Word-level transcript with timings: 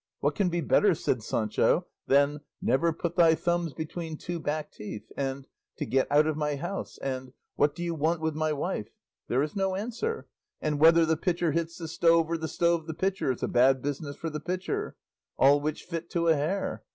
"What 0.19 0.33
can 0.33 0.49
be 0.49 0.61
better," 0.61 0.95
said 0.95 1.21
Sancho, 1.21 1.85
"than 2.07 2.39
'never 2.59 2.91
put 2.91 3.15
thy 3.15 3.35
thumbs 3.35 3.71
between 3.75 4.17
two 4.17 4.39
back 4.39 4.71
teeth;' 4.71 5.11
and 5.15 5.45
'to 5.77 5.85
"get 5.85 6.11
out 6.11 6.25
of 6.25 6.35
my 6.35 6.55
house" 6.55 6.97
and 7.03 7.33
"what 7.55 7.75
do 7.75 7.83
you 7.83 7.93
want 7.93 8.19
with 8.19 8.33
my 8.33 8.51
wife?" 8.51 8.89
there 9.27 9.43
is 9.43 9.55
no 9.55 9.75
answer;' 9.75 10.27
and 10.59 10.79
'whether 10.79 11.05
the 11.05 11.17
pitcher 11.17 11.51
hits 11.51 11.77
the 11.77 11.87
stone, 11.87 12.25
or 12.27 12.37
the 12.39 12.47
stone 12.47 12.87
the 12.87 12.95
pitcher, 12.95 13.31
it's 13.31 13.43
a 13.43 13.47
bad 13.47 13.83
business 13.83 14.15
for 14.15 14.31
the 14.31 14.39
pitcher;' 14.39 14.95
all 15.37 15.61
which 15.61 15.83
fit 15.83 16.09
to 16.09 16.29
a 16.29 16.33
hair? 16.35 16.81